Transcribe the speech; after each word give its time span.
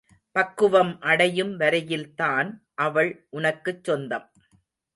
பக்குவம் 0.35 1.01
அடையும் 1.01 1.57
வரையில்தான் 1.57 2.49
அவள் 2.73 3.27
உனக்குச் 3.29 3.83
சொந்தம். 3.83 4.27